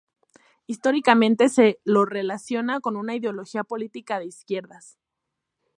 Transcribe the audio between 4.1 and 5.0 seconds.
de izquierdas.